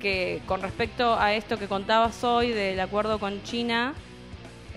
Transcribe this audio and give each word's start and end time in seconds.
que 0.00 0.42
con 0.46 0.62
respecto 0.62 1.14
a 1.14 1.34
esto 1.34 1.58
que 1.58 1.68
contabas 1.68 2.24
hoy 2.24 2.50
del 2.50 2.80
acuerdo 2.80 3.20
con 3.20 3.42
China, 3.44 3.94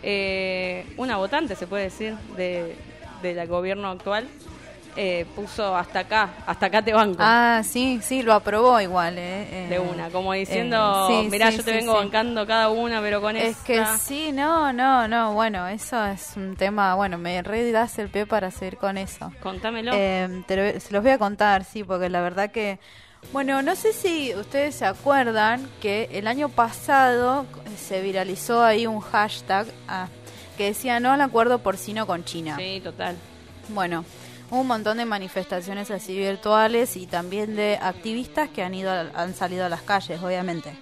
eh, 0.03 0.85
una 0.97 1.17
votante, 1.17 1.55
se 1.55 1.65
puede 1.65 1.85
decir, 1.85 2.15
de, 2.35 2.75
del 3.23 3.47
gobierno 3.47 3.89
actual, 3.89 4.27
eh, 4.95 5.25
puso 5.35 5.75
hasta 5.75 5.99
acá, 5.99 6.29
hasta 6.45 6.67
acá 6.67 6.83
te 6.83 6.93
banco. 6.93 7.17
Ah, 7.19 7.61
sí, 7.63 7.99
sí, 8.03 8.21
lo 8.21 8.31
aprobó 8.33 8.79
igual, 8.79 9.15
eh, 9.17 9.65
de 9.67 9.79
una, 9.79 10.09
como 10.09 10.33
diciendo, 10.33 11.07
eh, 11.09 11.27
mirá, 11.31 11.49
yo 11.49 11.63
te 11.63 11.71
vengo 11.71 11.95
bancando 11.95 12.45
cada 12.45 12.69
una, 12.69 13.01
pero 13.01 13.19
con 13.19 13.35
Es 13.35 13.57
que 13.57 13.83
sí, 13.97 14.31
no, 14.31 14.71
no, 14.71 15.07
no, 15.07 15.33
bueno, 15.33 15.67
eso 15.67 16.05
es 16.05 16.33
un 16.35 16.55
tema, 16.55 16.93
bueno, 16.93 17.17
me 17.17 17.41
re 17.41 17.71
das 17.71 17.97
el 17.97 18.09
pie 18.09 18.27
para 18.27 18.51
seguir 18.51 18.77
con 18.77 18.99
eso. 18.99 19.31
Contámelo. 19.41 19.93
se 19.93 20.87
los 20.91 21.01
voy 21.01 21.11
a 21.11 21.17
contar, 21.17 21.63
sí, 21.63 21.83
porque 21.83 22.09
la 22.09 22.21
verdad 22.21 22.51
que, 22.51 22.77
bueno, 23.31 23.61
no 23.61 23.75
sé 23.75 23.93
si 23.93 24.35
ustedes 24.35 24.75
se 24.75 24.85
acuerdan 24.85 25.69
que 25.81 26.09
el 26.11 26.27
año 26.27 26.49
pasado 26.49 27.45
se 27.77 28.01
viralizó 28.01 28.63
ahí 28.63 28.85
un 28.85 28.99
hashtag 28.99 29.67
ah, 29.87 30.07
que 30.57 30.65
decía 30.65 30.99
no 30.99 31.11
al 31.11 31.21
acuerdo 31.21 31.59
porcino 31.59 32.05
con 32.05 32.23
China. 32.23 32.57
Sí, 32.57 32.79
total. 32.83 33.15
Bueno, 33.69 34.05
un 34.59 34.67
montón 34.67 34.97
de 34.97 35.05
manifestaciones 35.05 35.89
así 35.89 36.15
virtuales 36.15 36.95
y 36.95 37.07
también 37.07 37.55
de 37.55 37.79
activistas 37.81 38.49
que 38.49 38.63
han 38.63 38.75
ido 38.75 38.91
han 38.91 39.33
salido 39.33 39.65
a 39.65 39.69
las 39.69 39.81
calles 39.81 40.21
obviamente 40.21 40.73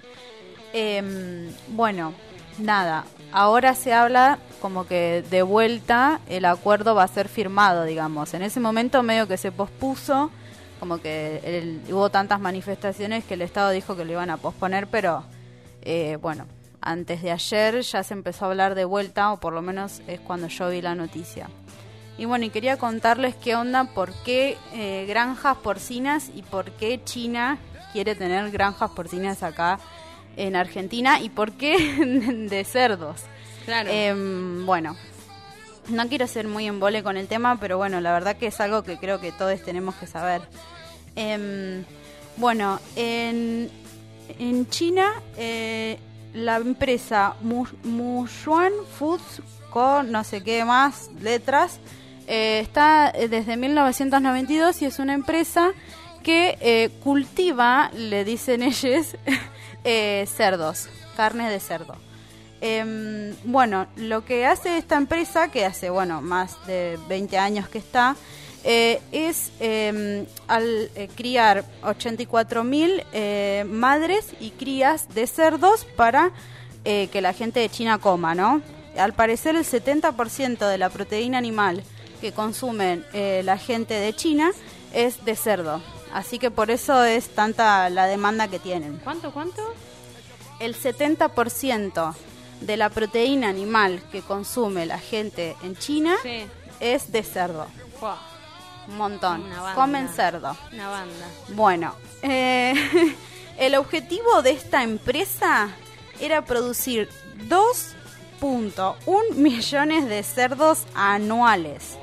em, 0.73 1.50
bueno 1.70 2.14
nada 2.58 3.05
ahora 3.31 3.73
se 3.76 3.94
habla 3.94 4.39
como 4.62 4.86
que 4.86 5.23
de 5.30 5.42
vuelta 5.42 6.20
el 6.28 6.45
acuerdo 6.45 6.95
va 6.95 7.03
a 7.03 7.08
ser 7.08 7.30
firmado 7.30 7.86
digamos 7.86 8.34
en 8.34 8.42
ese 8.42 8.59
momento 8.59 9.03
medio 9.03 9.28
que 9.28 9.38
se 9.38 9.52
pospuso 9.52 10.31
como 10.81 10.98
que 10.98 11.80
hubo 11.90 12.09
tantas 12.09 12.41
manifestaciones 12.41 13.23
que 13.23 13.35
el 13.35 13.44
estado 13.44 13.70
dijo 13.70 13.95
que 13.95 14.03
lo 14.03 14.12
iban 14.12 14.30
a 14.30 14.38
posponer 14.38 14.88
pero 14.88 15.23
eh, 15.84 16.17
bueno 16.20 16.48
antes 16.81 17.22
de 17.22 17.31
ayer 17.31 17.81
ya 17.81 18.03
se 18.03 18.16
empezó 18.16 18.45
a 18.45 18.47
hablar 18.50 18.75
de 18.75 18.83
vuelta 18.83 19.31
o 19.31 19.39
por 19.39 19.53
lo 19.53 19.61
menos 19.61 20.02
es 20.08 20.19
cuando 20.19 20.47
yo 20.47 20.69
vi 20.69 20.81
la 20.81 20.95
noticia 20.95 21.47
y 22.17 22.25
bueno, 22.25 22.45
y 22.45 22.50
quería 22.50 22.78
contarles 22.78 23.36
qué 23.36 23.56
onda, 23.56 23.86
por 23.86 24.14
qué 24.23 24.56
eh, 24.73 25.06
granjas 25.08 25.58
porcinas 25.58 26.30
y 26.36 26.44
por 26.44 26.69
qué 26.72 27.02
China 27.03 27.58
quiere 27.94 28.13
tener 28.13 28.52
granjas 28.52 28.91
porcinas 28.91 29.41
acá 29.44 29.80
en 30.36 30.56
Argentina 30.56 31.19
y 31.19 31.30
por 31.30 31.53
qué 31.53 31.78
de 32.50 32.63
cerdos. 32.63 33.22
Claro. 33.66 33.89
Em, 33.91 34.66
bueno, 34.66 34.95
no 35.90 36.08
quiero 36.08 36.28
ser 36.28 36.48
muy 36.48 36.68
embole 36.68 37.04
con 37.04 37.18
el 37.18 37.28
tema, 37.28 37.58
pero 37.60 37.78
bueno, 37.78 38.02
la 38.02 38.12
verdad 38.14 38.38
que 38.38 38.48
es 38.48 38.60
algo 38.60 38.84
que 38.84 38.98
creo 38.98 39.20
que 39.20 39.32
todos 39.32 39.62
tenemos 39.62 39.96
que 39.96 40.08
saber. 40.08 40.42
Em, 41.16 41.84
bueno, 42.38 42.80
en, 42.96 43.70
en 44.40 44.70
China 44.70 45.14
eh, 45.38 46.00
la 46.34 46.58
empresa 46.58 47.36
Mushuan 47.42 48.72
Foods 48.98 49.42
con 49.70 50.12
no 50.12 50.24
sé 50.24 50.44
qué 50.44 50.64
más 50.66 51.09
letras 51.22 51.80
eh, 52.28 52.59
está 52.62 53.12
eh, 53.14 53.28
desde 53.28 53.58
1992 53.58 54.82
y 54.82 54.86
es 54.86 55.00
una 55.00 55.14
empresa 55.14 55.72
que 56.24 56.58
eh, 56.62 56.90
cultiva, 57.04 57.90
le 57.94 58.24
dicen 58.24 58.62
ellos, 58.62 59.18
cerdos, 60.28 60.88
carne 61.18 61.50
de 61.50 61.59
cerdo. 61.59 61.96
Em, 62.62 63.36
bueno, 63.44 63.88
lo 63.95 64.23
que 64.23 64.45
hace 64.45 64.78
esta 64.78 64.95
empresa, 64.95 65.50
que 65.50 65.66
hace, 65.66 65.90
bueno, 65.90 66.22
más 66.22 66.56
de 66.68 66.98
20 67.09 67.38
años 67.38 67.68
que 67.68 67.80
está, 67.80 68.16
es 68.64 69.52
em, 69.59 70.28
al 70.48 70.92
criar 71.16 71.66
84.000 71.81 73.66
madres 73.66 74.28
y 74.40 74.52
crías 74.52 75.14
de 75.16 75.26
cerdos 75.26 75.86
para 75.95 76.31
que 76.84 77.22
la 77.22 77.34
gente 77.34 77.59
de 77.59 77.70
China 77.70 77.98
coma, 77.98 78.36
¿no? 78.36 78.62
Al 78.98 79.14
parecer 79.14 79.56
el 79.56 79.66
70% 79.66 80.68
de 80.68 80.78
la 80.78 80.90
proteína 80.90 81.38
animal 81.38 81.84
que 82.19 82.31
consumen 82.31 83.06
eh, 83.14 83.41
la 83.44 83.58
gente 83.58 83.96
de 83.96 84.14
China 84.14 84.52
es 84.94 85.25
de 85.25 85.35
cerdo. 85.35 85.81
Así 86.14 86.40
que 86.40 86.52
por 86.52 86.72
eso 86.72 87.03
es 87.03 87.30
tanta 87.30 87.90
la 87.90 88.06
demanda 88.06 88.47
que 88.47 88.59
tienen. 88.59 89.00
¿Cuánto, 89.03 89.31
cuánto? 89.31 89.62
El 90.59 90.75
70% 90.75 92.14
de 92.61 92.77
la 92.77 92.89
proteína 92.89 93.49
animal 93.49 94.01
que 94.11 94.22
consume 94.22 94.85
la 94.85 94.99
gente 94.99 95.55
en 95.63 95.75
China 95.75 96.16
es 96.79 97.11
de 97.11 97.23
cerdo. 97.23 97.67
Un 98.88 98.97
montón. 98.97 99.44
Comen 99.75 100.09
cerdo. 100.09 100.55
Una 100.73 100.89
banda. 100.89 101.27
Bueno, 101.49 101.95
eh, 102.22 102.73
el 103.57 103.75
objetivo 103.75 104.41
de 104.41 104.51
esta 104.51 104.83
empresa 104.83 105.69
era 106.19 106.44
producir 106.44 107.09
2.1 107.47 109.35
millones 109.35 110.07
de 110.07 110.23
cerdos 110.23 110.85
anuales. 110.93 111.97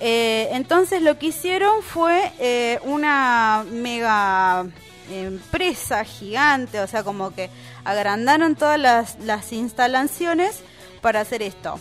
Eh, 0.00 0.48
entonces 0.52 1.02
lo 1.02 1.18
que 1.18 1.26
hicieron 1.26 1.82
fue 1.82 2.32
eh, 2.38 2.78
una 2.84 3.64
mega 3.68 4.66
empresa 5.10 6.04
gigante, 6.04 6.80
o 6.80 6.86
sea, 6.86 7.02
como 7.02 7.34
que 7.34 7.50
agrandaron 7.84 8.56
todas 8.56 8.78
las, 9.20 9.52
instalaciones 9.52 10.60
para 11.00 11.20
hacer 11.20 11.42
esto. 11.42 11.78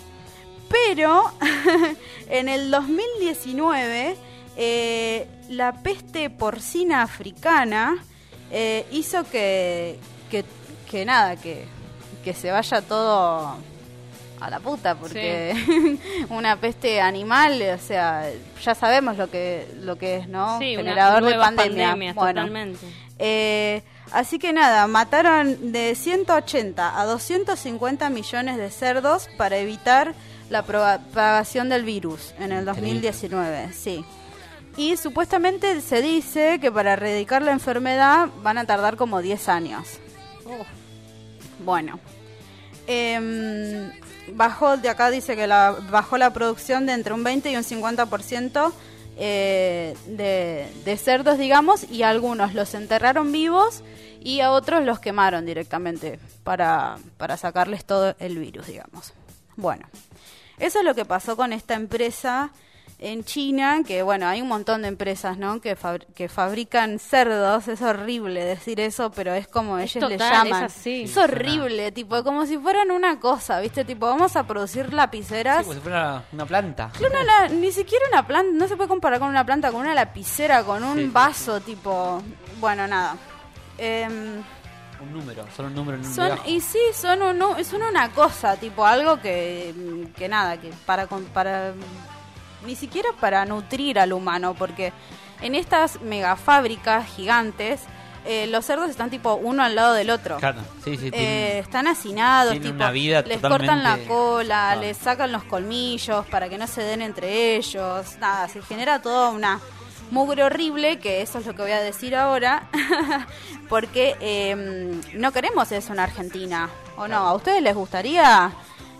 Pero 0.69 1.31
en 2.29 2.49
el 2.49 2.71
2019 2.71 4.15
eh, 4.57 5.27
la 5.49 5.73
peste 5.81 6.29
porcina 6.29 7.03
africana 7.03 8.03
hizo 8.91 9.29
que, 9.29 9.99
que, 10.31 10.45
que 10.89 11.05
nada, 11.05 11.35
que, 11.35 11.65
que 12.23 12.33
se 12.33 12.51
vaya 12.51 12.81
todo 12.81 13.57
a 14.39 14.49
la 14.49 14.59
puta 14.59 14.95
porque 14.95 15.55
una 16.29 16.55
peste 16.57 17.01
animal, 17.01 17.61
o 17.73 17.77
sea, 17.79 18.29
ya 18.61 18.75
sabemos 18.75 19.17
lo 19.17 19.29
que 19.29 19.67
lo 19.79 19.97
que 19.97 20.17
es, 20.17 20.27
¿no? 20.27 20.59
Generador 20.59 21.23
de 21.23 21.35
pandemia. 21.35 22.13
totalmente. 22.13 22.85
Eh, 23.19 23.81
así 24.11 24.39
que 24.39 24.53
nada, 24.53 24.87
mataron 24.87 25.71
de 25.71 25.95
180 25.95 26.99
a 26.99 27.05
250 27.05 28.09
millones 28.09 28.57
de 28.57 28.69
cerdos 28.69 29.27
para 29.37 29.57
evitar 29.57 30.13
la 30.49 30.63
propagación 30.63 31.69
del 31.69 31.83
virus 31.83 32.33
en 32.39 32.51
el 32.51 32.65
2019, 32.65 33.73
sí. 33.73 34.05
Y 34.77 34.95
supuestamente 34.97 35.81
se 35.81 36.01
dice 36.01 36.59
que 36.59 36.71
para 36.71 36.93
erradicar 36.93 37.41
la 37.41 37.51
enfermedad 37.51 38.29
van 38.43 38.59
a 38.59 38.65
tardar 38.65 38.95
como 38.95 39.21
10 39.21 39.49
años. 39.49 39.99
Bueno. 41.65 41.99
Eh, 42.85 43.91
bajó, 44.33 44.77
de 44.77 44.89
acá 44.89 45.09
dice 45.09 45.35
que 45.35 45.47
la, 45.47 45.75
bajó 45.89 46.17
la 46.17 46.31
producción 46.31 46.85
de 46.85 46.93
entre 46.93 47.13
un 47.13 47.23
20 47.23 47.51
y 47.51 47.57
un 47.57 47.63
50% 47.63 48.71
eh, 49.17 49.95
de, 50.07 50.71
de 50.85 50.97
cerdos, 50.97 51.37
digamos, 51.37 51.89
y 51.89 52.03
algunos 52.03 52.53
los 52.53 52.73
enterraron 52.73 53.31
vivos 53.31 53.83
y 54.21 54.41
a 54.41 54.51
otros 54.51 54.83
los 54.83 54.99
quemaron 54.99 55.45
directamente 55.45 56.19
para, 56.43 56.97
para 57.17 57.37
sacarles 57.37 57.85
todo 57.85 58.15
el 58.19 58.37
virus, 58.37 58.67
digamos. 58.67 59.13
Bueno, 59.55 59.87
eso 60.59 60.79
es 60.79 60.85
lo 60.85 60.95
que 60.95 61.05
pasó 61.05 61.35
con 61.35 61.53
esta 61.53 61.73
empresa 61.75 62.51
en 62.99 63.23
China, 63.23 63.81
que 63.85 64.01
bueno, 64.01 64.27
hay 64.27 64.41
un 64.41 64.47
montón 64.47 64.81
de 64.81 64.87
empresas, 64.87 65.37
¿no? 65.37 65.61
Que, 65.61 65.77
que 66.15 66.29
fabrican 66.29 66.97
cerdos, 66.97 67.67
es 67.67 67.81
horrible 67.81 68.43
decir 68.43 68.79
eso, 68.79 69.11
pero 69.11 69.33
es 69.33 69.47
como 69.47 69.77
ellos 69.77 70.09
le 70.09 70.17
llaman. 70.17 70.65
Es, 70.65 71.15
horrible, 71.17 71.91
tipo, 71.91 72.23
como 72.23 72.45
si 72.47 72.57
fueran 72.57 72.89
una 72.89 73.19
cosa, 73.19 73.59
¿viste? 73.59 73.85
Tipo, 73.85 74.07
vamos 74.07 74.35
a 74.35 74.47
producir 74.47 74.93
lapiceras. 74.93 75.59
Sí, 75.59 75.63
como 75.63 75.73
si 75.75 75.81
fuera 75.81 76.23
una, 76.31 76.45
planta. 76.45 76.91
ni 77.51 77.71
siquiera 77.71 78.05
una 78.11 78.25
planta, 78.25 78.51
no 78.53 78.67
se 78.67 78.75
puede 78.75 78.89
comparar 78.89 79.19
con 79.19 79.29
una 79.29 79.45
planta, 79.45 79.71
con 79.71 79.81
una 79.81 79.93
lapicera, 79.93 80.63
con 80.63 80.83
un 80.83 81.13
vaso, 81.13 81.61
tipo, 81.61 82.21
bueno, 82.59 82.87
nada. 82.87 83.15
Em, 83.77 84.41
un 84.99 85.13
número, 85.13 85.45
son 85.55 85.67
un 85.67 85.75
número 85.75 85.97
en 85.99 86.05
un 86.05 86.13
son, 86.15 86.39
Y 86.47 86.59
sí, 86.61 86.79
son, 86.95 87.21
un, 87.21 87.63
son 87.63 87.83
una 87.83 88.09
cosa, 88.09 88.55
tipo 88.55 88.83
algo 88.83 89.21
que, 89.21 90.07
que 90.17 90.27
nada, 90.27 90.57
que 90.57 90.71
para, 90.87 91.05
para 91.05 91.73
ni 92.65 92.75
siquiera 92.75 93.09
para 93.19 93.45
nutrir 93.45 93.99
al 93.99 94.13
humano, 94.13 94.53
porque 94.53 94.93
en 95.41 95.55
estas 95.55 96.01
megafábricas 96.01 97.05
gigantes, 97.07 97.81
eh, 98.25 98.45
los 98.47 98.65
cerdos 98.65 98.89
están 98.89 99.09
tipo 99.09 99.35
uno 99.35 99.63
al 99.63 99.75
lado 99.75 99.93
del 99.93 100.09
otro. 100.09 100.37
Claro, 100.37 100.59
sí, 100.83 100.97
sí. 100.97 101.09
Eh, 101.13 101.59
están 101.59 101.87
hacinados, 101.87 102.59
tipo, 102.59 102.83
les 102.91 103.39
cortan 103.39 103.83
la 103.83 103.97
cola, 104.07 104.75
les 104.75 104.97
sacan 104.97 105.31
los 105.31 105.43
colmillos 105.45 106.25
para 106.25 106.49
que 106.49 106.57
no 106.57 106.67
se 106.67 106.81
den 106.81 107.01
entre 107.01 107.55
ellos. 107.55 108.17
Nada, 108.19 108.49
se 108.49 108.61
genera 108.61 109.01
toda 109.01 109.29
una 109.29 109.61
mugre 110.11 110.43
horrible, 110.43 110.99
que 110.99 111.21
eso 111.21 111.39
es 111.39 111.45
lo 111.45 111.55
que 111.55 111.61
voy 111.61 111.71
a 111.71 111.79
decir 111.79 112.15
ahora, 112.15 112.67
porque 113.69 114.15
em, 114.19 115.01
no 115.13 115.31
queremos 115.31 115.71
eso 115.71 115.93
en 115.93 115.99
Argentina, 115.99 116.69
¿o 116.97 117.07
no? 117.07 117.17
¿A 117.17 117.33
ustedes 117.33 117.61
les 117.61 117.75
gustaría 117.75 118.51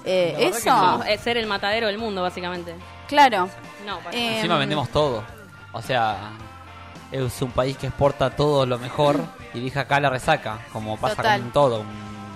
eh, 0.05 0.35
eso? 0.39 1.03
Es 1.03 1.21
ser 1.21 1.37
el 1.37 1.47
matadero 1.47 1.87
del 1.87 1.97
mundo, 1.97 2.21
básicamente. 2.21 2.75
Claro. 3.07 3.49
No, 3.85 3.99
Encima 4.11 4.57
vendemos 4.57 4.89
todo. 4.89 5.23
O 5.71 5.81
sea, 5.81 6.31
es 7.11 7.41
un 7.41 7.51
país 7.51 7.77
que 7.77 7.87
exporta 7.87 8.29
todo 8.35 8.65
lo 8.65 8.77
mejor 8.79 9.19
y 9.53 9.59
deja 9.61 9.81
acá 9.81 9.99
la 9.99 10.09
resaca, 10.09 10.59
como 10.73 10.97
pasa 10.97 11.15
Total. 11.17 11.41
con 11.41 11.51
todo, 11.51 11.81
un- 11.81 11.87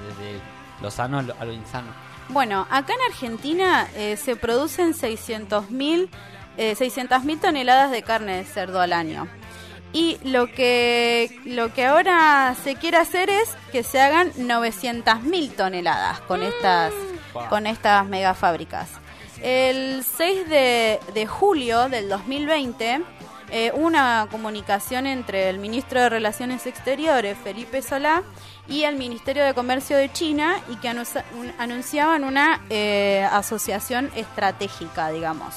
desde 0.07 0.39
lo 0.81 0.89
sano 0.91 1.19
a 1.19 1.45
lo, 1.45 1.51
insano. 1.53 1.87
Bueno, 2.29 2.65
acá 2.69 2.93
en 2.93 3.11
Argentina 3.11 3.87
eh, 3.95 4.15
se 4.17 4.35
producen 4.35 4.93
600.000 4.93 6.09
eh, 6.57 6.75
600.000 6.77 7.39
toneladas 7.39 7.91
de 7.91 8.03
carne 8.03 8.37
de 8.37 8.43
cerdo 8.45 8.81
al 8.81 8.93
año. 8.93 9.27
Y 9.93 10.17
lo 10.23 10.47
que, 10.47 11.37
lo 11.45 11.73
que 11.73 11.85
ahora 11.85 12.55
se 12.63 12.75
quiere 12.75 12.97
hacer 12.97 13.29
es 13.29 13.55
que 13.73 13.83
se 13.83 13.99
hagan 14.01 14.31
900.000 14.33 15.55
toneladas 15.55 16.19
con 16.21 16.43
estas, 16.43 16.93
Wow. 17.33 17.47
con 17.47 17.67
estas 17.67 18.05
megafábricas. 18.07 18.89
El 19.41 20.03
6 20.03 20.47
de, 20.49 20.99
julio 21.27 21.89
del 21.89 22.07
2020, 22.09 23.01
eh, 23.49 23.71
una 23.73 24.27
comunicación 24.29 25.07
entre 25.07 25.49
el 25.49 25.57
ministro 25.57 25.99
de 25.99 26.09
Relaciones 26.09 26.67
Exteriores, 26.67 27.37
Felipe 27.43 27.81
Solá, 27.81 28.23
y 28.67 28.83
el 28.83 28.95
Ministerio 28.97 29.43
de 29.43 29.53
Comercio 29.53 29.97
de 29.97 30.11
China, 30.11 30.55
y 30.69 30.75
que 30.75 30.87
anuncia- 30.89 31.25
un- 31.37 31.51
anunciaban 31.57 32.23
una 32.23 32.61
eh, 32.69 33.27
asociación 33.31 34.11
estratégica, 34.15 35.09
digamos 35.11 35.55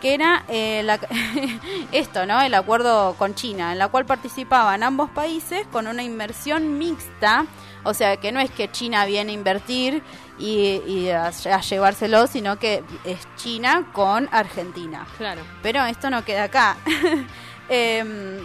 que 0.00 0.14
era 0.14 0.42
eh, 0.48 0.84
esto, 1.92 2.26
¿no? 2.26 2.40
El 2.42 2.54
acuerdo 2.54 3.14
con 3.20 3.36
China, 3.36 3.70
en 3.70 3.78
la 3.78 3.86
cual 3.86 4.04
participaban 4.04 4.82
ambos 4.82 5.08
países 5.10 5.64
con 5.70 5.86
una 5.86 6.02
inversión 6.02 6.76
mixta, 6.76 7.46
o 7.84 7.94
sea, 7.94 8.16
que 8.16 8.32
no 8.32 8.40
es 8.40 8.50
que 8.50 8.68
China 8.68 9.04
viene 9.06 9.30
a 9.30 9.34
invertir 9.36 10.02
y, 10.42 10.82
y 10.86 11.10
a, 11.10 11.26
a 11.28 11.60
llevárselo, 11.60 12.26
sino 12.26 12.58
que 12.58 12.82
es 13.04 13.18
China 13.36 13.86
con 13.92 14.28
Argentina. 14.32 15.06
Claro. 15.16 15.40
Pero 15.62 15.84
esto 15.84 16.10
no 16.10 16.24
queda 16.24 16.44
acá. 16.44 16.76
Em, 17.68 18.44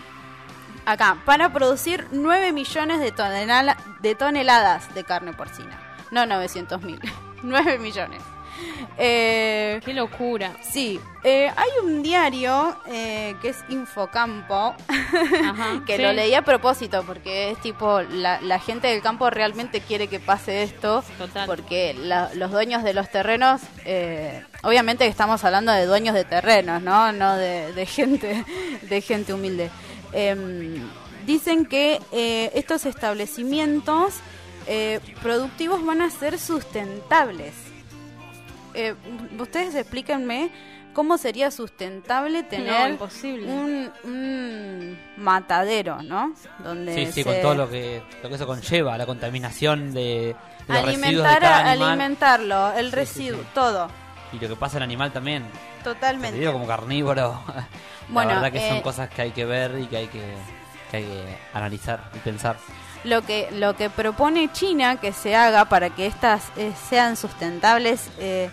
acá, 0.86 1.18
para 1.26 1.52
producir 1.52 2.08
9 2.12 2.54
millones 2.54 3.00
de, 3.00 3.12
tonela- 3.14 3.76
de 4.00 4.16
toneladas 4.16 4.94
de 4.94 5.04
carne 5.04 5.34
porcina. 5.34 5.78
No 6.12 6.26
900 6.26 6.82
mil, 6.84 7.00
9 7.44 7.80
millones. 7.80 8.22
Eh, 9.00 9.80
Qué 9.86 9.94
locura. 9.94 10.54
Sí, 10.62 11.00
eh, 11.24 11.52
hay 11.56 11.70
un 11.84 12.02
diario 12.02 12.76
eh, 12.88 13.36
que 13.44 13.50
es 13.50 13.58
Infocampo, 13.70 14.74
Ajá, 14.88 15.84
que 15.86 15.98
sí. 15.98 16.02
lo 16.02 16.14
leí 16.14 16.34
a 16.34 16.42
propósito 16.42 17.04
porque 17.06 17.52
es 17.52 17.62
tipo, 17.62 18.02
la, 18.02 18.42
la 18.42 18.60
gente 18.60 18.88
del 18.88 19.04
campo 19.04 19.30
realmente 19.30 19.82
quiere 19.82 20.08
que 20.08 20.20
pase 20.20 20.64
esto, 20.64 21.04
Total. 21.20 21.46
porque 21.46 21.94
la- 21.94 22.32
los 22.34 22.50
dueños 22.52 22.84
de 22.84 22.96
los 22.96 23.08
terrenos, 23.12 23.62
eh, 23.86 24.44
obviamente 24.64 25.04
que 25.04 25.12
estamos 25.12 25.44
hablando 25.44 25.72
de 25.74 25.86
dueños 25.86 26.16
de 26.16 26.26
terrenos, 26.26 26.82
¿no? 26.82 27.12
No 27.12 27.36
de, 27.36 27.74
de 27.74 27.86
gente, 27.86 28.44
de 28.82 29.02
gente 29.02 29.32
humilde. 29.32 29.70
Em, 30.12 30.82
dicen 31.28 31.68
que 31.68 32.02
eh, 32.12 32.50
estos 32.56 32.88
establecimientos 32.88 34.16
eh, 34.66 35.00
productivos 35.22 35.86
van 35.86 36.02
a 36.02 36.10
ser 36.10 36.40
sustentables 36.40 37.54
eh, 38.78 38.96
ustedes 39.40 39.76
explíquenme 39.76 40.50
cómo 40.94 41.18
sería 41.18 41.52
sustentable 41.52 42.44
tener 42.44 42.92
imposible. 42.92 43.46
un, 43.52 43.92
un 44.04 45.00
matadero, 45.18 46.02
¿no? 46.02 46.34
Donde 46.64 46.94
Sí, 46.94 47.06
sí, 47.08 47.12
se- 47.12 47.24
con 47.24 47.42
todo 47.42 47.56
lo 47.56 47.70
que, 47.70 48.02
lo 48.24 48.30
que 48.30 48.36
eso 48.36 48.48
conlleva, 48.48 48.98
la 48.98 49.06
contaminación 49.06 49.94
de, 49.94 50.36
de 50.68 50.74
los 50.74 50.86
residuos 50.86 51.04
de 51.04 51.30
alimentar, 51.30 51.42
cada 51.42 51.72
animal 51.72 51.90
alimentarlo, 51.90 52.74
el 52.74 52.90
Sí, 52.90 52.96
residuo, 52.96 53.42
sí. 53.42 53.48
todo, 53.54 53.90
y 54.34 54.40
lo 54.40 54.48
que 54.50 54.56
pasa 54.56 54.78
al 54.78 54.84
animal 54.84 55.12
también. 55.12 55.44
Te 55.78 55.84
totalmente. 55.94 56.38
digo 56.40 56.54
como 56.54 56.66
carnívoro. 56.68 57.42
Bueno, 58.10 58.30
la 58.30 58.36
verdad 58.36 58.52
que 58.54 58.66
eh, 58.66 58.70
son 58.70 58.82
cosas 58.82 59.10
que 59.10 59.22
hay 59.22 59.32
que 59.32 59.44
ver 59.44 59.78
y 59.82 59.86
que 59.88 59.98
hay 59.98 60.08
que, 60.08 60.22
que 60.90 60.98
hay 60.98 61.04
que 61.04 61.38
analizar 61.54 62.10
y 62.16 62.20
pensar. 62.20 62.56
Lo 63.04 63.22
que 63.22 63.50
lo 63.52 63.76
que 63.76 63.90
propone 63.90 64.52
China 64.52 65.00
que 65.00 65.14
se 65.14 65.36
haga 65.36 65.66
para 65.66 65.90
que 65.90 66.06
estas 66.06 66.44
eh, 66.58 66.74
sean 66.90 67.16
sustentables 67.16 68.10
eh, 68.20 68.50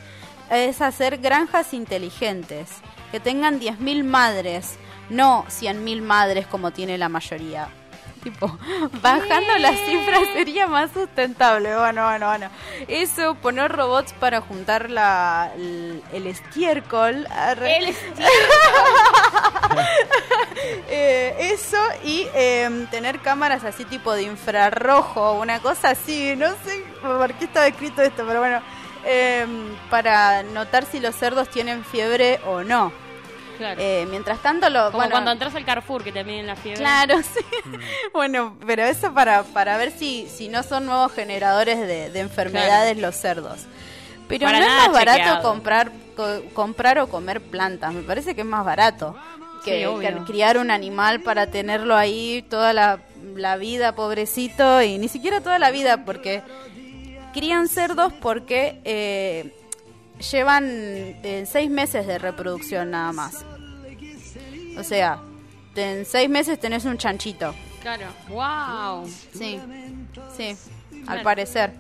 es 0.51 0.81
hacer 0.81 1.19
granjas 1.19 1.75
inteligentes 1.75 2.71
que 3.11 3.21
tengan 3.21 3.61
10.000 3.61 4.05
madres, 4.05 4.77
no 5.09 5.45
100.000 5.49 6.03
madres 6.03 6.47
como 6.47 6.73
tiene 6.73 6.99
la 6.99 7.09
mayoría. 7.09 7.69
Tipo, 8.25 8.59
bajando 9.03 9.59
las 9.59 9.79
cifras 9.81 10.23
sería 10.33 10.67
más 10.67 10.91
sustentable. 10.93 11.77
Bueno, 11.77 12.07
bueno, 12.07 12.27
bueno. 12.27 12.51
Eso, 12.89 13.35
poner 13.35 13.71
robots 13.71 14.15
para 14.15 14.41
juntar 14.41 14.91
la, 14.91 15.53
el, 15.55 16.03
el 16.13 16.27
estiércol. 16.27 17.29
El 17.63 17.95
Eh, 20.89 21.37
eso 21.53 21.79
y 22.03 22.27
tener 22.87 23.21
cámaras 23.21 23.65
así 23.65 23.85
tipo 23.85 24.13
de 24.13 24.23
infrarrojo, 24.25 25.35
una 25.35 25.61
cosa 25.61 25.91
así, 25.91 26.35
no 26.37 26.49
sé 26.65 26.85
por 27.03 27.33
qué 27.35 27.45
estaba 27.47 27.67
escrito 27.67 28.03
esto, 28.03 28.25
pero 28.27 28.41
bueno, 28.41 28.61
eh, 29.05 29.47
para 29.91 30.43
notar 30.43 30.85
si 30.87 31.01
los 31.01 31.15
cerdos 31.15 31.49
tienen 31.51 31.85
fiebre 31.85 32.41
o 32.47 32.63
no. 32.63 32.93
Claro. 33.59 33.81
Eh, 33.81 34.05
mientras 34.11 34.41
tanto, 34.41 34.69
lo, 34.69 34.87
Como 34.87 34.97
bueno, 34.99 35.13
cuando 35.13 35.31
entras 35.31 35.55
al 35.55 35.65
Carrefour 35.65 36.03
que 36.03 36.11
te 36.11 36.25
miden 36.25 36.47
la 36.49 36.57
fiebre. 36.57 36.81
Claro, 36.81 37.19
sí. 37.23 37.45
bueno, 38.13 38.57
pero 38.67 38.83
eso 38.83 39.15
para, 39.15 39.45
para 39.45 39.77
ver 39.77 39.93
si, 39.93 40.29
si 40.29 40.49
no 40.49 40.63
son 40.65 40.87
nuevos 40.87 41.13
generadores 41.13 41.79
de, 41.79 42.11
de 42.11 42.21
enfermedades 42.21 42.97
los 42.99 43.15
cerdos. 43.15 43.61
Pero 44.27 44.47
Para 44.47 44.59
no 44.59 44.65
es 44.67 44.73
más 44.73 44.91
barato 44.93 45.19
chequeado. 45.19 45.43
comprar 45.43 45.93
co- 46.17 46.43
comprar 46.55 46.99
o 46.99 47.09
comer 47.09 47.41
plantas. 47.43 47.93
Me 47.93 48.03
parece 48.03 48.35
que 48.35 48.41
es 48.41 48.47
más 48.47 48.65
barato 48.65 49.15
que, 49.65 49.79
Sí, 49.81 49.85
obvio. 49.87 50.09
que 50.25 50.33
criar 50.33 50.59
un 50.59 50.71
animal 50.71 51.21
para 51.21 51.47
tenerlo 51.49 51.97
ahí 51.97 52.45
toda 52.49 52.73
la, 52.73 53.01
la 53.35 53.57
vida, 53.57 53.95
pobrecito, 53.95 54.83
y 54.83 54.99
ni 54.99 55.09
siquiera 55.09 55.41
toda 55.41 55.59
la 55.59 55.71
vida, 55.71 56.05
porque 56.05 56.43
crían 57.33 57.67
cerdos 57.69 58.13
porque 58.21 58.81
eh, 58.85 59.55
llevan 60.31 60.65
eh, 60.69 61.45
seis 61.51 61.71
meses 61.71 62.07
de 62.07 62.19
reproducción 62.19 62.91
nada 62.91 63.13
más. 63.13 63.45
O 64.79 64.83
sea, 64.85 65.21
en 65.77 66.05
seis 66.05 66.29
meses 66.29 66.59
tenés 66.61 66.85
un 66.85 66.99
chanchito. 66.99 67.55
Claro. 67.83 68.07
Wow. 68.29 69.09
Sí, 69.37 69.61
sí, 70.37 70.57
al 70.93 71.05
Claro. 71.05 71.23
parecer. 71.23 71.73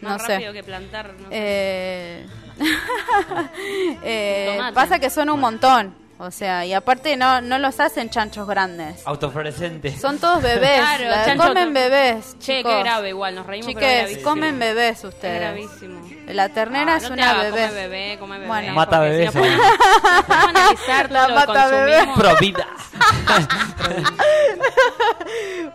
No 0.00 0.10
Más 0.10 0.22
sé. 0.24 0.32
rápido 0.34 0.52
que 0.52 0.62
plantar. 0.64 1.12
No. 1.20 1.28
Eh, 1.30 2.26
eh, 4.02 4.58
pasa 4.74 4.98
que 4.98 5.10
son 5.10 5.30
un 5.30 5.40
montón. 5.40 5.94
O 6.22 6.30
sea, 6.30 6.66
y 6.66 6.74
aparte 6.74 7.16
no, 7.16 7.40
no 7.40 7.58
los 7.58 7.80
hacen 7.80 8.10
chanchos 8.10 8.46
grandes. 8.46 9.06
Autofluorescente. 9.06 9.96
Son 9.98 10.18
todos 10.18 10.42
bebés. 10.42 10.78
Claro, 10.98 11.04
la- 11.04 11.24
chancho 11.24 11.48
comen 11.48 11.72
bebés. 11.72 12.36
Che, 12.38 12.58
chicos. 12.58 12.72
qué 12.74 12.80
grave 12.80 13.08
igual, 13.08 13.34
nos 13.36 13.46
reímos 13.46 13.72
pero 13.72 13.80
es 13.80 13.86
Chiques, 13.86 14.00
gravísimo. 14.02 14.30
comen 14.30 14.58
bebés 14.58 14.98
Es 14.98 15.04
ustedes. 15.04 15.40
gravísimo. 15.40 16.10
La 16.26 16.48
ternera 16.50 16.92
Ah, 16.92 16.96
es 16.98 17.02
no 17.04 17.14
una 17.14 17.32
bebé. 17.34 17.50
Come 17.50 17.72
bebé, 17.72 18.16
come 18.18 18.34
bebé. 18.36 18.48
Bueno. 18.48 18.72
Mata 18.74 19.00
bebés, 19.00 19.32
Si 19.32 19.38
analizar 19.38 21.10
La 21.26 21.28
mata 21.28 21.66
bebé. 21.68 22.06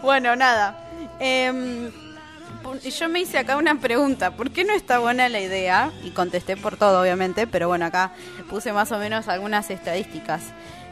Bueno, 0.01 0.36
nada. 0.36 0.75
Em, 1.19 1.91
pu- 2.79 2.89
yo 2.89 3.10
me 3.10 3.22
hice 3.22 3.38
acá 3.38 3.58
una 3.58 3.79
pregunta. 3.79 4.32
¿Por 4.32 4.51
qué 4.51 4.63
no 4.63 4.74
está 4.74 5.00
buena 5.00 5.29
la 5.29 5.39
idea? 5.39 5.91
Y 6.03 6.12
contesté 6.12 6.58
por 6.58 6.77
todo, 6.77 7.01
obviamente, 7.01 7.48
pero 7.48 7.67
bueno, 7.67 7.86
acá 7.86 8.12
puse 8.50 8.72
más 8.74 8.91
o 8.91 8.98
menos 8.98 9.27
algunas 9.27 9.70
estadísticas. 9.70 10.41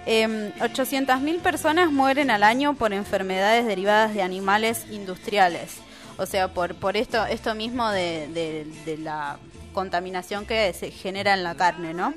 Em, 0.06 0.52
800.000 0.60 1.40
personas 1.40 1.92
mueren 1.92 2.30
al 2.30 2.44
año 2.44 2.74
por 2.74 2.92
enfermedades 2.94 3.66
derivadas 3.66 4.14
de 4.14 4.22
animales 4.22 4.86
industriales. 4.92 5.76
O 6.18 6.26
sea, 6.26 6.48
por, 6.50 6.76
por 6.76 6.98
esto, 6.98 7.26
esto 7.26 7.56
mismo 7.56 7.90
de 7.90 8.98
la 9.02 9.38
contaminación 9.74 10.46
que 10.46 10.72
se 10.74 10.92
genera 10.92 11.34
en 11.34 11.44
la 11.44 11.56
carne, 11.56 11.94
¿no? 11.94 12.14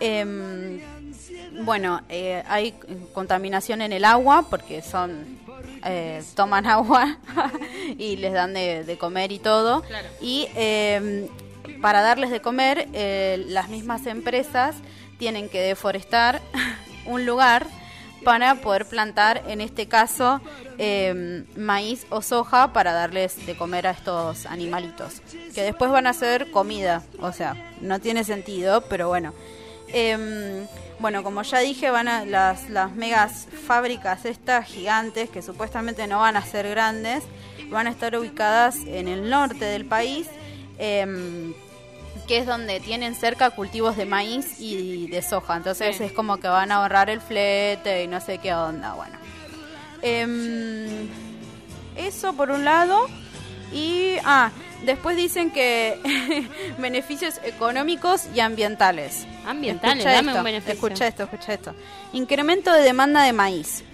Em, 0.00 0.80
bueno, 1.64 2.02
eh, 2.08 2.42
hay 2.46 2.74
contaminación 3.12 3.80
en 3.82 3.92
el 3.92 4.04
agua 4.04 4.46
porque 4.48 4.82
son 4.82 5.38
eh, 5.84 6.22
toman 6.34 6.66
agua 6.66 7.18
y 7.98 8.16
les 8.16 8.32
dan 8.32 8.54
de, 8.54 8.84
de 8.84 8.98
comer 8.98 9.32
y 9.32 9.38
todo. 9.38 9.82
Claro. 9.82 10.08
Y 10.20 10.48
eh, 10.54 11.28
para 11.80 12.02
darles 12.02 12.30
de 12.30 12.40
comer, 12.40 12.88
eh, 12.92 13.44
las 13.48 13.68
mismas 13.68 14.06
empresas 14.06 14.76
tienen 15.18 15.48
que 15.48 15.60
deforestar 15.60 16.40
un 17.06 17.26
lugar 17.26 17.66
para 18.24 18.54
poder 18.56 18.86
plantar, 18.86 19.42
en 19.48 19.60
este 19.60 19.86
caso, 19.86 20.40
eh, 20.78 21.44
maíz 21.56 22.06
o 22.08 22.22
soja 22.22 22.72
para 22.72 22.92
darles 22.92 23.44
de 23.44 23.54
comer 23.54 23.86
a 23.86 23.90
estos 23.90 24.46
animalitos, 24.46 25.20
que 25.54 25.62
después 25.62 25.90
van 25.90 26.06
a 26.06 26.14
ser 26.14 26.50
comida, 26.50 27.02
o 27.20 27.32
sea, 27.32 27.54
no 27.82 28.00
tiene 28.00 28.24
sentido, 28.24 28.80
pero 28.88 29.08
bueno. 29.08 29.34
Em, 29.96 30.66
bueno, 30.98 31.22
como 31.22 31.42
ya 31.42 31.60
dije, 31.60 31.88
van 31.90 32.08
a 32.08 32.24
las, 32.24 32.68
las 32.68 32.92
megas 32.96 33.46
fábricas 33.66 34.24
estas 34.24 34.66
gigantes, 34.66 35.30
que 35.30 35.40
supuestamente 35.40 36.06
no 36.08 36.18
van 36.18 36.36
a 36.36 36.44
ser 36.44 36.68
grandes, 36.68 37.22
van 37.70 37.86
a 37.86 37.90
estar 37.90 38.16
ubicadas 38.16 38.76
en 38.86 39.06
el 39.06 39.30
norte 39.30 39.64
del 39.64 39.84
país, 39.84 40.26
em, 40.78 41.54
que 42.26 42.38
es 42.38 42.46
donde 42.46 42.80
tienen 42.80 43.14
cerca 43.14 43.50
cultivos 43.50 43.96
de 43.96 44.04
maíz 44.06 44.58
y 44.58 45.06
de 45.08 45.22
soja. 45.22 45.56
Entonces 45.56 45.96
Sí. 45.96 46.04
es 46.04 46.12
como 46.12 46.38
que 46.38 46.48
van 46.48 46.72
a 46.72 46.76
ahorrar 46.76 47.08
el 47.08 47.20
flete 47.20 48.02
y 48.02 48.08
no 48.08 48.20
sé 48.20 48.38
qué 48.38 48.52
onda. 48.52 48.94
Bueno. 48.94 49.16
Em, 50.02 51.08
eso 51.96 52.32
por 52.34 52.50
un 52.50 52.64
lado. 52.64 53.06
Y, 53.72 54.16
ah, 54.24 54.50
después 54.84 55.16
dicen 55.16 55.50
que 55.50 55.98
beneficios 56.78 57.40
económicos 57.44 58.22
y 58.34 58.40
ambientales. 58.40 59.26
Ambientales, 59.46 59.98
Escucha 59.98 60.14
dame 60.16 60.28
esto, 60.30 60.38
un 60.38 60.44
beneficio. 60.44 60.74
Escucha 60.74 61.06
esto, 61.06 61.22
escucha 61.24 61.52
esto. 61.54 61.74
Incremento 62.12 62.72
de 62.72 62.82
demanda 62.82 63.22
de 63.22 63.32
maíz. 63.32 63.84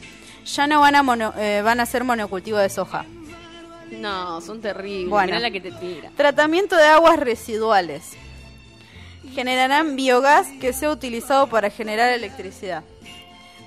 Ya 0.55 0.67
no 0.67 0.81
van 0.81 0.95
a, 0.97 1.03
mono- 1.03 1.35
eh, 1.37 1.61
van 1.65 1.81
a 1.81 1.83
hacer 1.85 2.05
monocultivo 2.05 2.59
de 2.59 2.69
soja. 2.69 3.05
No, 3.91 4.41
son 4.41 4.61
terribles. 4.61 5.11
Bueno. 5.11 5.27
Mirá 5.27 5.41
la 5.41 5.51
que 5.51 5.61
te 5.61 5.73
tira. 5.73 6.11
Tratamiento 6.17 6.77
de 6.77 6.85
aguas 6.87 7.19
residuales. 7.19 8.13
Generarán 9.35 9.97
biogás 9.97 10.47
que 10.61 10.73
sea 10.73 10.91
utilizado 10.91 11.47
para 11.49 11.71
generar 11.71 12.11
electricidad. 12.13 12.83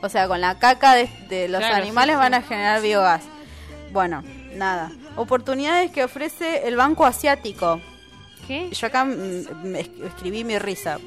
O 0.02 0.10
sea, 0.10 0.28
con 0.28 0.42
la 0.42 0.58
caca 0.60 0.96
de, 0.96 1.08
de 1.30 1.48
los 1.48 1.60
Claro, 1.60 1.76
animales 1.76 2.16
sí, 2.16 2.20
van 2.20 2.34
a 2.34 2.42
generar 2.42 2.82
biogás. 2.82 3.22
Bueno, 3.92 4.24
nada. 4.56 4.92
Oportunidades 5.16 5.92
que 5.92 6.04
ofrece 6.04 6.68
el 6.68 6.76
Banco 6.76 7.06
Asiático. 7.06 7.80
¿Qué? 8.48 8.70
Yo 8.72 8.88
acá 8.88 9.06
mm, 9.06 9.76
escribí 10.06 10.44
mi 10.44 10.58
risa. 10.60 11.00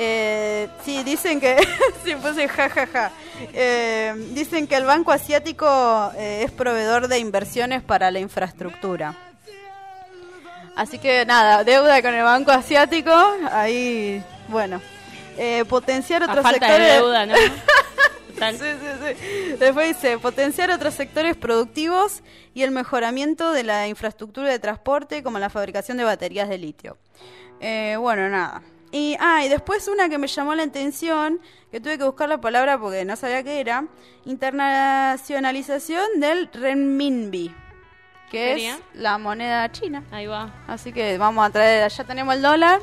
Eh, 0.00 0.68
sí, 0.84 1.02
dicen 1.02 1.40
que. 1.40 1.56
sí, 2.04 2.14
puse 2.14 2.46
jajaja. 2.46 3.10
Eh, 3.52 4.14
dicen 4.30 4.68
que 4.68 4.76
el 4.76 4.84
Banco 4.84 5.10
Asiático 5.10 6.12
eh, 6.16 6.44
es 6.44 6.52
proveedor 6.52 7.08
de 7.08 7.18
inversiones 7.18 7.82
para 7.82 8.12
la 8.12 8.20
infraestructura. 8.20 9.16
Así 10.76 11.00
que 11.00 11.26
nada, 11.26 11.64
deuda 11.64 12.00
con 12.00 12.14
el 12.14 12.22
Banco 12.22 12.52
Asiático. 12.52 13.10
Ahí, 13.50 14.22
bueno. 14.46 14.80
Eh, 15.36 15.64
potenciar 15.68 16.22
A 16.22 16.26
otros 16.26 16.44
falta 16.44 16.66
de 16.66 16.72
sectores. 16.72 16.94
deuda, 16.94 17.26
¿no? 17.26 17.34
Sí, 18.38 18.56
sí, 18.56 19.16
sí. 19.18 19.56
Después 19.58 19.96
dice, 20.00 20.16
potenciar 20.18 20.70
otros 20.70 20.94
sectores 20.94 21.36
productivos 21.36 22.22
y 22.54 22.62
el 22.62 22.70
mejoramiento 22.70 23.50
de 23.50 23.64
la 23.64 23.88
infraestructura 23.88 24.48
de 24.48 24.60
transporte, 24.60 25.24
como 25.24 25.40
la 25.40 25.50
fabricación 25.50 25.96
de 25.96 26.04
baterías 26.04 26.48
de 26.48 26.56
litio. 26.56 26.98
Eh, 27.58 27.96
bueno, 27.98 28.28
nada. 28.28 28.62
Y, 28.90 29.16
ah, 29.20 29.44
y 29.44 29.48
después 29.48 29.86
una 29.88 30.08
que 30.08 30.16
me 30.18 30.26
llamó 30.28 30.54
la 30.54 30.62
atención, 30.62 31.40
que 31.70 31.80
tuve 31.80 31.98
que 31.98 32.04
buscar 32.04 32.28
la 32.28 32.40
palabra 32.40 32.78
porque 32.78 33.04
no 33.04 33.16
sabía 33.16 33.42
qué 33.42 33.60
era, 33.60 33.84
internacionalización 34.24 36.20
del 36.20 36.50
renminbi, 36.52 37.54
que 38.30 38.48
Sería. 38.48 38.74
es 38.74 38.80
la 38.94 39.18
moneda 39.18 39.70
china. 39.72 40.04
Ahí 40.10 40.26
va. 40.26 40.52
Así 40.66 40.92
que 40.92 41.18
vamos 41.18 41.46
a 41.46 41.50
traer, 41.50 41.90
ya 41.90 42.04
tenemos 42.04 42.34
el 42.34 42.42
dólar, 42.42 42.80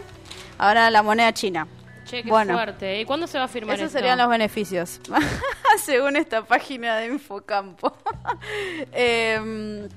ahora 0.58 0.90
la 0.90 1.02
moneda 1.04 1.34
china. 1.34 1.68
Che, 2.06 2.22
qué 2.22 2.30
Bueno. 2.30 2.54
fuerte. 2.54 3.00
¿Y 3.00 3.06
cuándo 3.06 3.26
se 3.26 3.40
va 3.40 3.46
a 3.46 3.48
firmar 3.48 3.76
Esos 3.78 3.88
esto? 3.88 3.98
serían 3.98 4.20
los 4.20 4.30
beneficios, 4.30 5.02
según 5.84 6.16
esta 6.18 6.44
página 6.44 6.98
de 6.98 7.08
Infocampo. 7.08 7.96
Eh, 8.94 9.88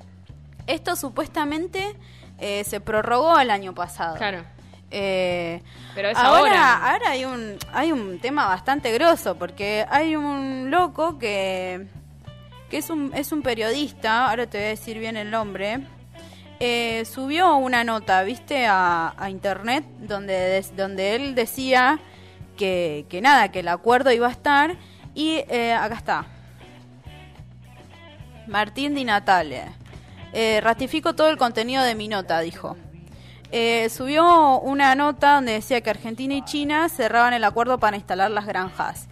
esto 0.65 0.95
supuestamente 0.95 1.95
eh, 2.39 2.63
se 2.63 2.79
prorrogó 2.79 3.39
el 3.39 3.51
año 3.51 3.73
pasado. 3.75 4.15
Claro. 4.17 4.43
Eh, 4.91 5.61
Pero 5.93 6.09
es 6.09 6.17
ahora, 6.17 6.39
ahora. 6.75 6.91
ahora 6.93 7.09
hay 7.11 7.25
un 7.25 7.57
hay 7.73 7.91
un 7.91 8.19
tema 8.19 8.47
bastante 8.47 8.91
grosso 8.91 9.35
porque 9.35 9.85
hay 9.89 10.15
un 10.15 10.71
loco 10.71 11.19
que 11.19 11.85
que 12.69 12.77
es 12.77 12.89
un 12.89 13.11
es 13.13 13.31
un 13.31 13.41
periodista, 13.43 14.29
ahora 14.29 14.47
te 14.47 14.57
voy 14.57 14.65
a 14.65 14.69
decir 14.69 14.97
bien 14.99 15.15
el 15.17 15.29
nombre. 15.31 15.79
eh, 16.59 17.05
subió 17.05 17.55
una 17.55 17.83
nota, 17.85 18.21
viste, 18.23 18.65
a, 18.67 19.13
a 19.17 19.29
internet 19.29 19.85
donde 19.99 20.33
des- 20.33 20.75
donde 20.75 21.15
él 21.15 21.33
decía 21.35 21.99
que, 22.57 23.05
que 23.09 23.21
nada, 23.21 23.49
que 23.49 23.61
el 23.61 23.67
acuerdo 23.69 24.11
iba 24.11 24.27
a 24.27 24.31
estar 24.31 24.75
y 25.15 25.43
eh, 25.49 25.73
acá 25.73 25.95
está. 25.95 26.25
Martín 28.47 28.95
Di 28.95 29.03
Natale. 29.05 29.63
Eh, 30.33 30.59
ratifico 30.61 31.13
todo 31.15 31.29
el 31.29 31.37
contenido 31.37 31.83
de 31.83 31.95
mi 31.95 32.07
nota, 32.07 32.39
dijo. 32.41 32.75
Eh, 33.51 33.89
subió 33.89 34.59
una 34.59 34.93
nota 34.93 35.35
donde 35.35 35.53
decía 35.53 35.81
que 35.81 35.89
Argentina 35.89 36.35
y 36.35 36.45
China 36.45 36.87
cerraban 36.89 37.33
el 37.33 37.43
acuerdo 37.43 37.79
para 37.79 37.97
instalar 37.97 38.29
las 38.29 38.45
granjas. 38.45 39.07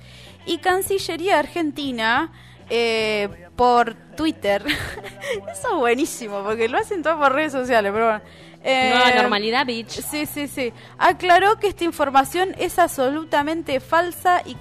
Y 0.46 0.60
Cancillería 0.60 1.40
Argentina, 1.40 2.32
eh, 2.70 3.30
por 3.56 3.96
Twitter, 4.16 4.64
eso 5.52 5.68
es 5.72 5.76
buenísimo, 5.78 6.44
porque 6.44 6.70
lo 6.70 6.78
hacen 6.78 7.02
todo 7.02 7.20
por 7.20 7.34
redes 7.34 7.52
sociales, 7.52 7.92
pero 7.92 8.06
bueno. 8.06 8.22
Eh, 8.64 8.90
Nueva 8.94 9.22
normalidad, 9.22 9.66
bitch. 9.66 10.02
Sí, 10.02 10.26
sí, 10.26 10.48
sí. 10.48 10.74
Aclaró 10.98 11.58
que 11.58 11.68
esta 11.68 11.84
información 11.84 12.54
es 12.58 12.80
absolutamente 12.80 13.80
falsa 13.80 14.42
y, 14.46 14.56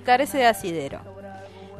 carece 0.00 0.38
de 0.38 0.46
asidero. 0.46 1.00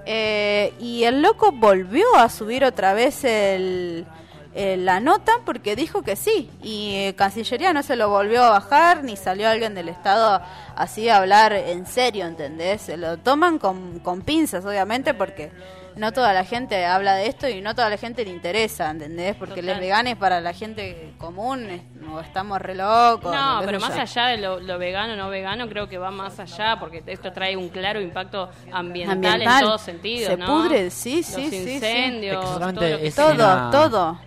Eh, 0.07 0.73
y 0.79 1.05
el 1.05 1.23
loco 1.23 1.51
volvió 1.51 2.05
a 2.17 2.29
subir 2.29 2.65
otra 2.65 2.93
vez 2.93 3.25
el, 3.25 4.07
eh, 4.55 4.77
la 4.77 5.01
nota 5.01 5.33
porque 5.45 5.75
dijo 5.77 6.03
que 6.03 6.17
sí. 6.17 6.51
Y 6.63 6.95
eh, 6.95 7.15
Cancillería 7.17 7.73
no 7.73 7.83
se 7.83 7.97
lo 7.97 8.09
volvió 8.09 8.43
a 8.45 8.51
bajar, 8.51 9.03
ni 9.05 9.17
salió 9.17 9.49
alguien 9.49 9.75
del 9.75 9.89
Estado 9.89 10.41
así 10.77 11.09
a 11.09 11.17
hablar 11.19 11.53
en 11.53 11.87
serio, 11.87 12.27
¿entendés? 12.27 12.83
Se 12.83 12.97
lo 12.97 13.17
toman 13.19 13.59
con, 13.59 13.99
con 14.01 14.23
pinzas, 14.23 14.65
obviamente, 14.65 15.13
porque 15.15 15.51
no 15.97 16.13
toda 16.13 16.33
la 16.33 16.45
gente 16.45 16.85
habla 16.87 17.15
de 17.15 17.29
esto 17.29 17.49
y 17.49 17.61
no 17.61 17.73
toda 17.77 17.89
la 17.89 17.97
gente 17.97 18.25
le 18.25 18.31
interesa, 18.33 18.91
¿entendés? 18.91 19.37
Porque 19.37 19.61
Total. 19.61 19.67
les 19.67 19.79
veganes 19.79 20.17
para 20.17 20.41
la 20.41 20.53
gente 20.53 21.15
común, 21.19 21.71
es- 21.71 21.83
no 22.01 22.21
estamos 22.21 22.61
re 22.61 22.75
locos. 22.75 23.33
No, 23.33 23.61
pero 23.65 23.79
más 23.81 23.95
yo. 23.95 24.01
allá 24.03 24.27
de 24.27 24.39
lo, 24.39 24.59
lo 24.61 24.77
vegano 24.79 25.15
no 25.17 25.29
vegano, 25.31 25.69
creo 25.69 25.89
que 25.89 25.97
va 25.99 26.11
más 26.11 26.39
allá 26.41 26.77
porque 26.81 27.03
esto 27.07 27.33
trae 27.33 27.57
un 27.57 27.69
claro 27.69 28.01
impacto 28.01 28.51
ambiental, 28.73 29.43
en 29.43 29.61
todos 29.61 29.81
sentidos. 29.83 30.31
Se 30.33 30.37
¿no? 30.37 30.47
pudre, 30.47 30.91
sí, 30.91 31.19
Los 31.19 31.27
sí, 31.27 31.51
sí, 31.51 31.65
sí. 31.65 31.73
incendios, 31.75 32.41
todo, 32.45 32.55
solamente 32.55 32.91
lo 32.91 32.99
que 32.99 33.07
es 33.07 33.15
sea. 33.15 33.25
Todo, 33.27 33.35
una- 33.35 33.71
todo. 33.71 34.19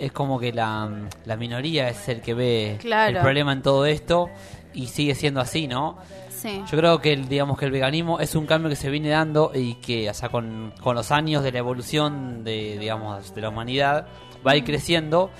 Es 0.00 0.12
como 0.12 0.38
que 0.40 0.52
la, 0.52 0.88
la 1.26 1.36
minoría 1.36 1.88
es 1.88 2.08
el 2.08 2.20
que 2.20 2.34
ve 2.34 2.78
Claro. 2.80 3.16
el 3.18 3.22
problema 3.22 3.52
en 3.52 3.62
todo 3.62 3.86
esto 3.86 4.28
y 4.72 4.86
sigue 4.86 5.14
siendo 5.14 5.40
así, 5.40 5.66
¿no? 5.68 5.98
Sí. 6.28 6.62
Yo 6.70 6.78
creo 6.78 7.00
que 7.00 7.12
el, 7.12 7.28
digamos 7.28 7.58
que 7.58 7.66
el 7.66 7.70
veganismo 7.70 8.18
es 8.18 8.34
un 8.34 8.46
cambio 8.46 8.70
que 8.70 8.76
se 8.76 8.88
viene 8.88 9.10
dando 9.10 9.52
y 9.54 9.74
que, 9.74 10.08
o 10.08 10.14
sea, 10.14 10.30
con, 10.30 10.72
con 10.80 10.96
los 10.96 11.10
años 11.10 11.42
de 11.42 11.52
la 11.52 11.58
evolución 11.58 12.44
de, 12.44 12.78
digamos, 12.78 13.34
de 13.34 13.40
la 13.42 13.50
humanidad 13.50 14.06
va 14.46 14.52
a 14.52 14.56
ir 14.56 14.64
creciendo, 14.64 15.30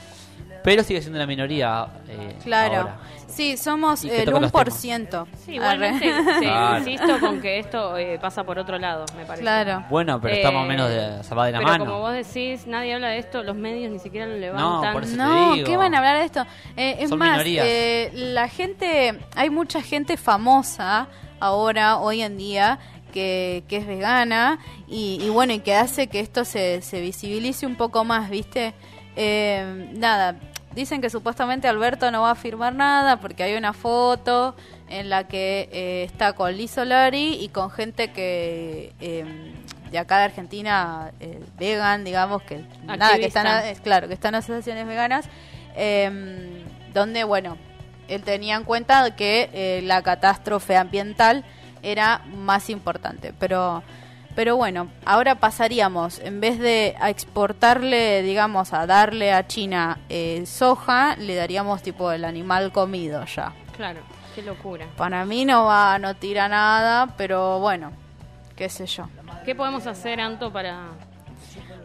pero 0.63 0.83
sigue 0.83 1.01
siendo 1.01 1.19
la 1.19 1.27
minoría. 1.27 1.87
eh, 2.09 2.37
Claro. 2.45 2.77
ahora. 2.77 2.99
Sí, 3.31 3.57
somos 3.57 4.05
el 4.05 4.25
toca 4.25 4.41
los 4.41 4.53
1%. 4.53 5.27
Sí, 5.45 5.53
igualmente 5.53 6.13
Claro. 6.41 6.79
insisto 6.79 7.21
con 7.21 7.41
que 7.41 7.59
esto 7.59 7.97
eh, 7.97 8.19
pasa 8.21 8.45
por 8.45 8.59
otro 8.59 8.79
lado, 8.79 9.05
me 9.17 9.25
parece. 9.25 9.43
Claro. 9.43 9.85
Bueno, 9.89 10.21
pero 10.21 10.35
Eh, 10.35 10.65
menos 10.67 10.89
de, 10.91 11.23
se 11.25 11.35
va 11.35 11.47
de 11.47 11.53
la 11.53 11.59
pero 11.59 11.71
mano. 11.71 11.85
como 11.87 12.01
vos 12.01 12.13
decís, 12.13 12.67
nadie 12.67 12.95
habla 12.95 13.09
de 13.09 13.19
esto, 13.19 13.43
los 13.43 13.57
medios 13.57 13.91
ni 13.93 13.99
siquiera 13.99 14.27
lo 14.27 14.37
levantan. 14.37 14.93
por 14.93 15.05
eso- 15.05 15.13
te 15.13 15.19
No, 15.19 15.55
digo. 15.55 15.67
¿qué 15.67 15.77
van 15.77 15.95
a 15.95 15.99
hablar 15.99 16.19
de 16.19 16.25
esto? 16.25 16.45
Eh, 16.77 16.97
es 17.01 17.09
Son 17.09 17.19
más, 17.19 17.31
minorías. 17.33 17.67
eh, 17.69 18.11
la 18.15 18.49
gente, 18.49 19.19
hay 19.37 19.51
mucha 19.51 19.81
gente 19.83 20.17
famosa 20.17 21.07
ahora, 21.39 21.99
hoy 21.99 22.23
en 22.23 22.37
día, 22.37 22.79
que, 23.13 23.65
que 23.69 23.79
es 23.79 23.87
vegana 23.87 24.59
y, 24.87 25.19
y 25.23 25.29
bueno, 25.31 25.53
y 25.53 25.59
que 25.61 25.75
hace 25.75 26.07
que 26.07 26.21
esto 26.21 26.45
se, 26.45 26.81
se 26.83 27.01
visibilice 27.01 27.67
un 27.67 27.75
poco 27.77 28.05
más, 28.05 28.31
¿viste? 28.31 28.73
Eh, 29.17 29.91
nada, 29.95 30.37
dicen 30.75 31.01
que 31.01 31.11
supuestamente 31.11 31.69
Alberto 31.69 32.11
no 32.11 32.23
va 32.23 32.33
a 32.33 32.35
firmar 32.35 32.75
nada 32.75 33.17
porque 33.21 33.43
hay 33.43 33.55
una 33.57 33.73
foto 33.73 34.55
en 34.89 35.09
la 35.09 35.29
que 35.29 35.69
eh, 35.73 36.05
está 36.05 36.33
con 36.33 36.57
Liz 36.57 36.73
Solari 36.73 37.35
y 37.35 37.49
con 37.49 37.71
gente 37.71 38.13
que... 38.13 38.93
eh, 39.01 39.55
de 39.91 39.99
acá 39.99 40.19
de 40.19 40.25
Argentina, 40.27 41.11
eh, 41.19 41.41
vegan, 41.59 42.05
digamos, 42.05 42.43
que 42.43 42.65
nada, 42.85 43.17
que 43.17 43.27
están, 43.27 43.75
claro, 43.83 44.07
que 44.07 44.15
están 44.15 44.35
asociaciones 44.37 44.87
veganas, 44.87 45.29
eh, 45.75 46.63
donde, 46.95 47.25
bueno, 47.25 47.59
él 48.09 48.23
tenía 48.23 48.57
en 48.57 48.65
cuenta 48.65 49.15
que 49.17 49.51
eh, 49.53 49.83
la 49.83 50.03
catástrofe 50.03 50.77
ambiental 50.77 51.45
era 51.83 52.23
más 52.27 52.71
importante, 52.71 53.33
pero 53.39 53.83
pero 54.35 54.57
bueno, 54.57 54.89
ahora 55.05 55.35
pasaríamos, 55.37 56.19
en 56.21 56.41
vez 56.41 56.59
de 56.59 56.97
a 57.01 57.11
exportarle, 57.11 58.23
digamos, 58.23 58.73
a 58.73 58.87
darle 58.87 59.33
a 59.33 59.47
China 59.47 59.99
eh, 60.09 60.45
soja, 60.47 61.17
le 61.17 61.35
daríamos 61.35 61.83
tipo 61.83 62.11
el 62.13 62.25
animal 62.25 62.73
comido 62.73 63.25
ya. 63.27 63.53
Claro, 63.77 64.01
qué 64.35 64.43
locura. 64.43 64.87
Para 64.97 65.25
mí 65.25 65.45
no 65.45 65.65
va, 65.65 65.99
no 65.99 66.15
tira 66.17 66.49
nada, 66.49 67.09
pero 67.17 67.59
bueno, 67.61 67.93
qué 68.57 68.69
sé 68.69 68.87
yo. 68.87 69.09
¿Qué 69.45 69.55
podemos 69.55 69.87
hacer, 69.87 70.21
Anto, 70.21 70.53
para, 70.53 70.89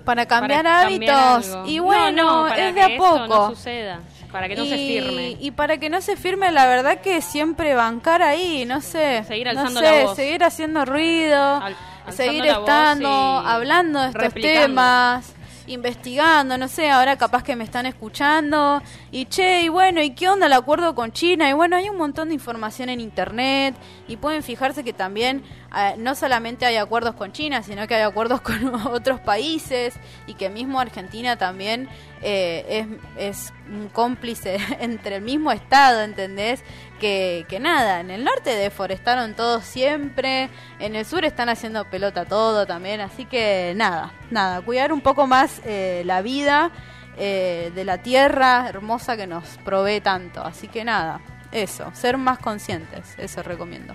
Para 0.04 0.26
cambiar 0.26 0.64
para 0.64 0.82
hábitos, 0.82 1.58
y 1.66 1.80
bueno, 1.80 2.12
No, 2.24 2.44
no, 2.44 2.50
para 2.50 2.68
es 2.70 2.74
que 2.76 2.80
de 2.88 2.96
a 2.96 2.98
poco. 2.98 3.28
no 3.28 3.50
suceda, 3.50 4.00
para 4.32 4.48
que 4.50 4.56
no 4.56 4.66
se 4.66 4.76
firme. 4.78 5.38
y 5.40 5.52
para 5.52 5.78
que 5.78 5.90
no 5.90 6.02
se 6.02 6.16
firme, 6.18 6.52
la 6.52 6.68
verdad 6.68 7.00
que 7.00 7.22
siempre 7.22 7.74
bancar 7.74 8.22
ahí, 8.22 8.66
no 8.66 8.82
sé. 8.82 9.24
Seguir 9.24 9.46
no 9.46 9.52
alzando 9.62 9.80
sé, 9.80 9.86
la 9.86 10.04
voz. 10.06 10.16
seguir 10.16 10.44
haciendo 10.44 10.84
ruido, 10.86 11.56
Al- 11.58 11.76
seguir 12.12 12.46
estando, 12.46 13.10
hablando 13.10 14.02
de 14.02 14.08
estos 14.08 14.24
replicando. 14.24 14.68
temas. 14.68 15.34
investigando, 15.68 16.58
no 16.58 16.68
sé, 16.68 16.92
ahora 16.92 17.18
capaz 17.18 17.42
que 17.42 17.56
me 17.56 17.64
están 17.64 17.88
escuchando 17.88 18.82
y 19.16 19.28
che, 19.28 19.62
y 19.62 19.70
bueno, 19.70 20.02
¿y 20.02 20.10
qué 20.10 20.28
onda 20.28 20.48
el 20.48 20.52
acuerdo 20.52 20.94
con 20.94 21.14
China? 21.14 21.50
Y 21.50 21.54
bueno, 21.54 21.78
hay 21.78 21.88
un 21.88 21.96
montón 21.96 22.28
de 22.28 22.34
información 22.34 22.90
en 22.90 23.00
internet 23.00 23.74
y 24.10 24.18
pueden 24.18 24.44
fijarse 24.44 24.84
que 24.84 24.92
también 24.92 25.42
eh, 25.74 25.96
no 25.98 26.16
solamente 26.16 26.66
hay 26.66 26.76
acuerdos 26.76 27.16
con 27.16 27.32
China, 27.32 27.64
sino 27.64 27.88
que 27.88 27.96
hay 27.96 28.02
acuerdos 28.02 28.42
con 28.42 28.76
otros 28.88 29.22
países 29.22 29.94
y 30.28 30.34
que 30.34 30.50
mismo 30.50 30.82
Argentina 30.82 31.38
también 31.38 31.88
eh, 32.22 32.86
es, 33.18 33.46
es 33.46 33.54
un 33.70 33.88
cómplice 33.88 34.58
entre 34.82 35.16
el 35.16 35.22
mismo 35.22 35.54
Estado, 35.54 36.02
¿entendés? 36.02 36.62
Que, 37.00 37.46
que 37.48 37.62
nada, 37.62 38.02
en 38.02 38.12
el 38.12 38.26
norte 38.26 38.50
deforestaron 38.50 39.34
todo 39.34 39.62
siempre, 39.62 40.50
en 40.80 40.94
el 40.94 41.06
sur 41.06 41.24
están 41.24 41.48
haciendo 41.48 41.90
pelota 41.90 42.26
todo 42.26 42.66
también, 42.66 43.00
así 43.00 43.24
que 43.24 43.72
nada, 43.78 44.12
nada, 44.30 44.60
cuidar 44.60 44.92
un 44.92 45.00
poco 45.00 45.26
más 45.26 45.62
eh, 45.64 46.04
la 46.06 46.22
vida 46.22 46.74
eh, 47.18 47.72
de 47.74 47.86
la 47.86 48.00
tierra 48.00 48.68
hermosa 48.68 49.16
que 49.18 49.28
nos 49.28 49.58
provee 49.64 50.02
tanto, 50.02 50.44
así 50.44 50.68
que 50.68 50.84
nada, 50.84 51.22
eso, 51.52 51.92
ser 51.94 52.18
más 52.18 52.40
conscientes, 52.40 53.16
eso 53.18 53.44
recomiendo. 53.44 53.94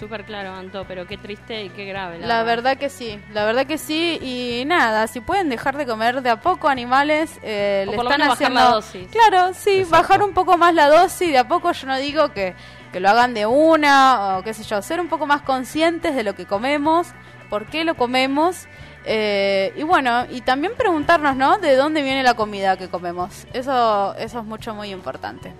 Súper 0.00 0.24
claro, 0.24 0.54
Anto, 0.54 0.86
pero 0.88 1.06
qué 1.06 1.18
triste 1.18 1.62
y 1.62 1.68
qué 1.68 1.84
grave. 1.84 2.18
La, 2.20 2.42
verdad. 2.42 2.78
que 2.78 2.88
sí, 2.88 3.20
la 3.34 3.44
verdad 3.44 3.66
que 3.66 3.76
sí. 3.76 4.18
Y 4.22 4.64
nada, 4.64 5.06
si 5.06 5.20
pueden 5.20 5.50
dejar 5.50 5.76
de 5.76 5.84
comer 5.84 6.22
de 6.22 6.30
a 6.30 6.40
poco 6.40 6.68
animales, 6.68 7.38
eh, 7.42 7.84
le 7.86 7.96
están 7.96 8.22
haciendo. 8.22 8.54
Bajar 8.54 8.70
la 8.70 8.76
dosis. 8.76 9.08
Claro, 9.08 9.52
sí, 9.52 9.84
bajar 9.90 10.22
un 10.22 10.32
poco 10.32 10.56
más 10.56 10.72
la 10.74 10.88
dosis. 10.88 11.30
De 11.32 11.36
a 11.36 11.46
poco 11.46 11.70
yo 11.72 11.86
no 11.86 11.98
digo 11.98 12.32
que, 12.32 12.54
que 12.94 12.98
lo 12.98 13.10
hagan 13.10 13.34
de 13.34 13.44
una 13.44 14.38
o 14.38 14.42
qué 14.42 14.54
sé 14.54 14.62
yo, 14.62 14.80
ser 14.80 15.00
un 15.00 15.08
poco 15.08 15.26
más 15.26 15.42
conscientes 15.42 16.14
de 16.14 16.22
lo 16.22 16.34
que 16.34 16.46
comemos, 16.46 17.08
por 17.50 17.66
qué 17.66 17.84
lo 17.84 17.94
comemos. 17.94 18.68
Eh, 19.04 19.72
y 19.76 19.82
bueno, 19.82 20.26
y 20.30 20.42
también 20.42 20.74
preguntarnos, 20.76 21.36
¿no? 21.36 21.58
De 21.58 21.76
dónde 21.76 22.02
viene 22.02 22.22
la 22.22 22.34
comida 22.34 22.76
que 22.76 22.88
comemos. 22.88 23.46
Eso, 23.52 24.14
eso 24.16 24.40
es 24.40 24.44
mucho, 24.44 24.74
muy 24.74 24.90
importante. 24.90 25.52